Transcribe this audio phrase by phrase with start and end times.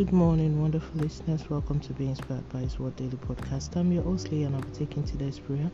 [0.00, 1.50] Good morning, wonderful listeners.
[1.50, 3.76] Welcome to Be Inspired by His Word Daily Podcast.
[3.76, 5.70] I'm your host, Lee, and I'll be taking today's prayer.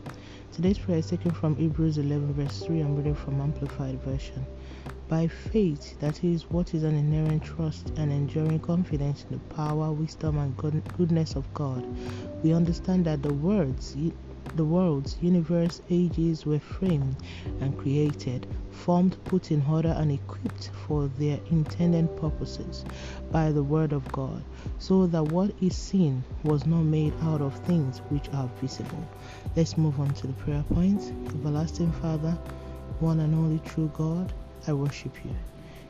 [0.51, 2.81] Today's prayer is taken from Hebrews 11, verse 3.
[2.81, 4.45] I'm reading from Amplified Version.
[5.07, 9.93] By faith, that is, what is an inherent trust and enduring confidence in the power,
[9.93, 10.57] wisdom, and
[10.97, 11.87] goodness of God,
[12.43, 13.95] we understand that the words
[14.55, 17.15] the worlds, universe, ages were framed
[17.59, 22.85] and created, formed, put in order, and equipped for their intended purposes
[23.31, 24.43] by the Word of God,
[24.79, 29.03] so that what is seen was not made out of things which are visible.
[29.55, 31.11] Let's move on to the prayer points.
[31.35, 32.37] Everlasting Father,
[32.99, 34.33] one and only true God,
[34.67, 35.35] I worship you.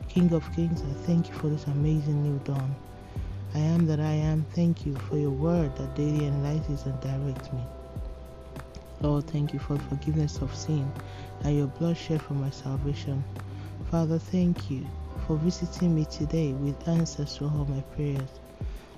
[0.08, 2.76] King of Kings, I thank you for this amazing new dawn.
[3.54, 4.46] I am that I am.
[4.54, 7.62] Thank you for your word that daily enlightens and directs me.
[9.02, 10.92] Lord, thank you for the forgiveness of sin
[11.44, 13.24] and your blood shed for my salvation.
[13.92, 14.86] Father, thank you
[15.26, 18.40] for visiting me today with answers to all my prayers.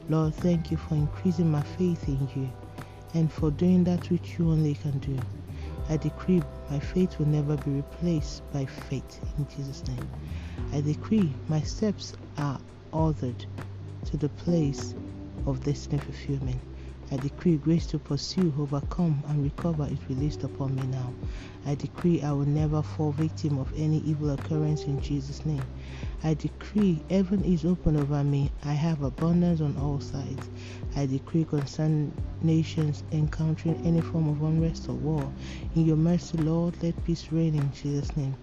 [0.08, 2.50] Lord, thank you for increasing my faith in you
[3.14, 5.20] and for doing that which you only can do.
[5.90, 10.10] I decree my faith will never be replaced by faith in Jesus' name.
[10.72, 12.60] I decree my steps are
[12.94, 13.46] ordered
[14.06, 14.96] to the place
[15.46, 16.62] of destiny fulfillment.
[17.12, 21.12] I decree grace to pursue, overcome, and recover is released upon me now.
[21.66, 25.64] I decree I will never fall victim of any evil occurrence in Jesus' name.
[26.24, 28.52] I decree heaven is open over me.
[28.64, 30.50] I have abundance on all sides.
[30.96, 35.32] I decree concerning nations encountering any form of unrest or war.
[35.76, 38.36] In your mercy, Lord, let peace reign in Jesus' name.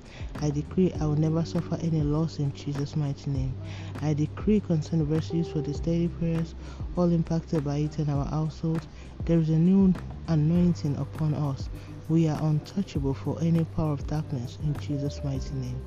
[0.42, 3.54] I decree I will never suffer any loss in Jesus' mighty name.
[4.02, 6.54] I decree concerning verses for these daily prayers,
[6.96, 8.26] all impacted by it in our
[8.56, 8.86] household,
[9.26, 9.92] there is a new
[10.28, 11.68] anointing upon us.
[12.08, 15.80] We are untouchable for any power of darkness in Jesus' mighty name.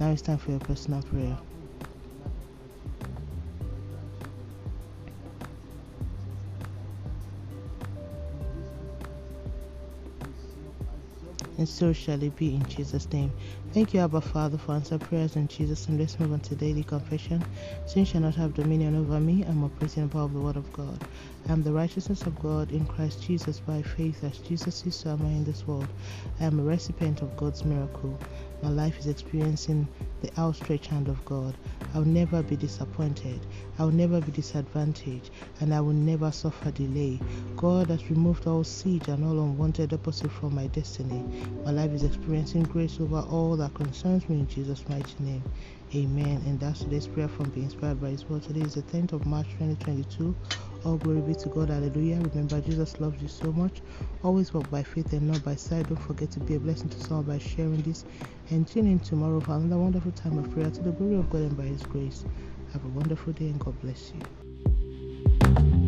[0.00, 1.38] Now it's time for your personal prayer.
[11.62, 13.32] And so shall it be in Jesus' name.
[13.72, 15.96] Thank you, Abba Father, for answer prayers in Jesus' name.
[15.96, 17.40] Let's move on to daily confession.
[17.86, 19.44] Sin shall not have dominion over me.
[19.44, 20.98] I'm a operating of the word of God.
[21.48, 25.10] I am the righteousness of God in Christ Jesus by faith, as Jesus is, so
[25.10, 25.86] am I in this world.
[26.40, 28.18] I am a recipient of God's miracle.
[28.60, 29.86] My life is experiencing
[30.20, 31.54] the outstretched hand of God.
[31.94, 33.40] I will never be disappointed.
[33.78, 35.30] I will never be disadvantaged.
[35.60, 37.20] And I will never suffer delay.
[37.56, 41.24] God has removed all siege and all unwanted opposite from my destiny.
[41.64, 45.44] My life is experiencing grace over all that concerns me in Jesus' mighty name.
[45.94, 46.42] Amen.
[46.46, 48.42] And that's today's prayer from being Inspired by His Word.
[48.42, 50.34] Today is the 10th of March 2022.
[50.84, 51.68] All glory be to God.
[51.68, 52.16] Hallelujah.
[52.16, 53.80] Remember, Jesus loves you so much.
[54.24, 55.88] Always walk by faith and not by sight.
[55.88, 58.04] Don't forget to be a blessing to someone by sharing this.
[58.50, 61.42] And tune in tomorrow for another wonderful time of prayer to the glory of God
[61.42, 62.24] and by His grace.
[62.72, 65.81] Have a wonderful day and God bless you.